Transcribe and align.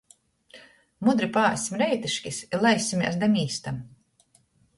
Mudri 1.07 1.29
paēssim 1.35 1.77
reitiškys 1.81 2.41
i 2.47 2.61
laissimēs 2.65 3.21
da 3.25 3.31
mīstam. 3.37 3.79